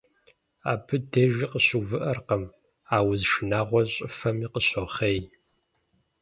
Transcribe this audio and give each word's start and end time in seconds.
Абы 0.71 0.95
дежи 1.11 1.45
къыщыувыӀэркъым, 1.51 2.43
а 2.95 2.97
уз 3.09 3.21
шынагъуэр 3.29 3.87
щӀыфэми 3.93 4.47
къыщохъей. 4.53 5.19